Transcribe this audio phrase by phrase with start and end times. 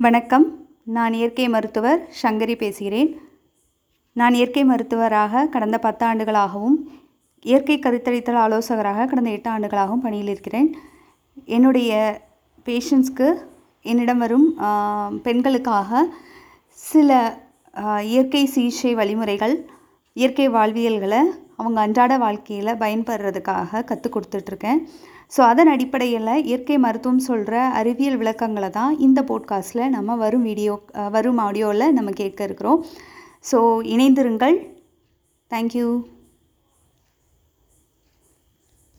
[0.00, 0.44] வணக்கம்.
[0.96, 3.08] நான் இயற்கை மருத்துவர் சங்கரி பேசுகிறேன்.
[4.12, 6.76] நான் இயற்கை மருத்துவராக கடந்த பத்து ஆண்டுகளாகவும்
[7.42, 10.68] இயற்கை கருத்தரித்தல் ஆலோசகராக கடந்த எட்டு ஆண்டுகளாகவும் பணியில் இருக்கிறேன்.
[11.56, 11.90] என்னுடைய
[12.68, 13.28] பேஷண்ட்ஸ்க்கு
[13.82, 14.46] என்னிடம் வரும்
[15.26, 16.04] பெண்களுக்காக
[16.78, 17.10] சில
[18.12, 19.56] இயற்கை சிகிச்சை வழிமுறைகள்
[20.16, 21.22] இயற்கை வாழ்வியல்களை
[21.62, 24.80] அவங்க அன்றாட வாழ்க்கையில் பயன்படுறதுக்காக கற்றுக் கொடுத்துட்ருக்கேன்.
[25.34, 30.74] ஸோ அதன் அடிப்படையில் இயற்கை மருத்துவம் சொல்கிற அறிவியல் விளக்கங்களை தான் இந்த போட்காஸ்ட்டில் நம்ம வரும் வீடியோ
[31.16, 32.80] வரும் ஆடியோவில் நம்ம கேட்க இருக்கிறோம்.
[33.50, 33.58] ஸோ
[33.94, 34.56] இணைந்திருங்கள்.
[35.50, 35.88] தேங்க்யூ